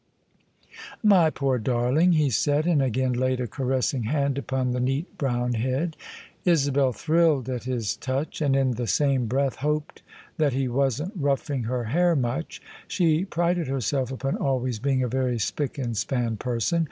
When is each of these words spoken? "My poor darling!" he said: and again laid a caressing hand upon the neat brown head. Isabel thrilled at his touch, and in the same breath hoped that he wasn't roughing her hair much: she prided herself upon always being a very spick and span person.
"My 1.03 1.29
poor 1.29 1.59
darling!" 1.59 2.13
he 2.13 2.31
said: 2.31 2.65
and 2.65 2.81
again 2.81 3.13
laid 3.13 3.39
a 3.39 3.45
caressing 3.45 4.05
hand 4.05 4.39
upon 4.39 4.71
the 4.71 4.79
neat 4.79 5.15
brown 5.19 5.53
head. 5.53 5.95
Isabel 6.43 6.91
thrilled 6.91 7.47
at 7.49 7.65
his 7.65 7.97
touch, 7.97 8.41
and 8.41 8.55
in 8.55 8.71
the 8.71 8.87
same 8.87 9.27
breath 9.27 9.57
hoped 9.57 10.01
that 10.37 10.53
he 10.53 10.67
wasn't 10.67 11.13
roughing 11.15 11.65
her 11.65 11.83
hair 11.83 12.15
much: 12.15 12.63
she 12.87 13.25
prided 13.25 13.67
herself 13.67 14.11
upon 14.11 14.37
always 14.37 14.79
being 14.79 15.03
a 15.03 15.07
very 15.07 15.37
spick 15.37 15.77
and 15.77 15.95
span 15.95 16.35
person. 16.35 16.79